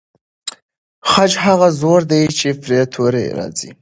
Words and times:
خج 1.11 1.31
هغه 1.45 1.67
زور 1.81 2.01
دی 2.11 2.23
چې 2.37 2.47
پر 2.63 2.71
توري 2.93 3.27
راځي. 3.37 3.69